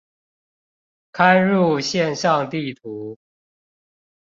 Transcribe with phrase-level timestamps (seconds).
[1.13, 3.19] 嵌入線上地圖